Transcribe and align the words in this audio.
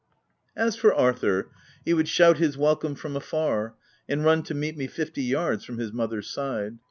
As 0.55 0.75
for 0.75 0.95
Arthur, 0.95 1.51
he 1.85 1.93
would 1.93 2.07
shout 2.07 2.39
his 2.39 2.57
welcome 2.57 2.95
from 2.95 3.15
afar, 3.15 3.75
and 4.09 4.25
run 4.25 4.41
to 4.45 4.55
meet 4.55 4.75
me 4.75 4.87
fifty 4.87 5.21
yards 5.21 5.63
from 5.63 5.77
his 5.77 5.93
mother's 5.93 6.27
side. 6.27 6.79